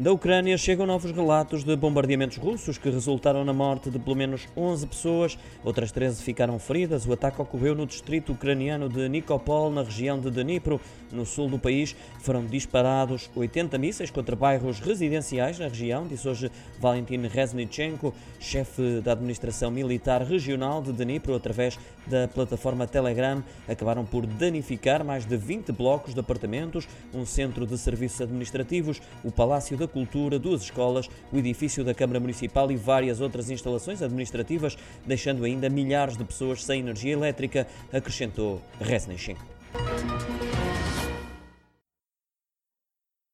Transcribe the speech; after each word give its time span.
Da 0.00 0.10
Ucrânia 0.10 0.56
chegam 0.56 0.86
novos 0.86 1.10
relatos 1.10 1.62
de 1.62 1.76
bombardeamentos 1.76 2.38
russos 2.38 2.78
que 2.78 2.88
resultaram 2.88 3.44
na 3.44 3.52
morte 3.52 3.90
de 3.90 3.98
pelo 3.98 4.16
menos 4.16 4.48
11 4.56 4.86
pessoas, 4.86 5.38
outras 5.62 5.92
13 5.92 6.22
ficaram 6.22 6.58
feridas. 6.58 7.06
O 7.06 7.12
ataque 7.12 7.42
ocorreu 7.42 7.74
no 7.74 7.84
distrito 7.84 8.32
ucraniano 8.32 8.88
de 8.88 9.06
Nikopol, 9.10 9.70
na 9.70 9.82
região 9.82 10.18
de 10.18 10.30
Dnipro, 10.30 10.80
no 11.12 11.26
sul 11.26 11.50
do 11.50 11.58
país. 11.58 11.94
Foram 12.20 12.46
disparados 12.46 13.28
80 13.36 13.76
mísseis 13.76 14.10
contra 14.10 14.34
bairros 14.34 14.80
residenciais 14.80 15.58
na 15.58 15.68
região, 15.68 16.06
disse 16.06 16.26
hoje 16.26 16.50
Valentin 16.78 17.26
Reznichenko, 17.26 18.14
chefe 18.38 19.02
da 19.02 19.12
administração 19.12 19.70
militar 19.70 20.22
regional 20.22 20.80
de 20.80 20.94
Dnipro, 20.94 21.34
através 21.34 21.78
da 22.06 22.26
plataforma 22.26 22.86
Telegram. 22.86 23.44
Acabaram 23.68 24.06
por 24.06 24.24
danificar 24.24 25.04
mais 25.04 25.26
de 25.26 25.36
20 25.36 25.72
blocos 25.72 26.14
de 26.14 26.20
apartamentos, 26.20 26.88
um 27.12 27.26
centro 27.26 27.66
de 27.66 27.76
serviços 27.76 28.22
administrativos, 28.22 29.02
o 29.22 29.30
Palácio 29.30 29.76
da 29.76 29.89
Cultura, 29.90 30.38
duas 30.38 30.62
escolas, 30.62 31.08
o 31.32 31.38
edifício 31.38 31.84
da 31.84 31.94
Câmara 31.94 32.20
Municipal 32.20 32.70
e 32.70 32.76
várias 32.76 33.20
outras 33.20 33.50
instalações 33.50 34.02
administrativas, 34.02 34.76
deixando 35.06 35.44
ainda 35.44 35.68
milhares 35.68 36.16
de 36.16 36.24
pessoas 36.24 36.64
sem 36.64 36.80
energia 36.80 37.12
elétrica, 37.12 37.66
acrescentou 37.92 38.62
Resnichenko. 38.80 39.59